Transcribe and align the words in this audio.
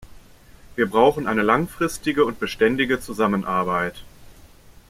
Wir 0.75 0.89
brauchen 0.89 1.27
eine 1.27 1.43
langfristige 1.43 2.25
und 2.25 2.39
beständige 2.39 2.99
Zusammenarbeit. 2.99 4.03